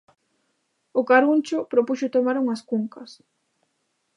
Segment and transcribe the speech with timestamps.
[0.99, 3.11] O Caruncho propuxo tomar unhas cuncas.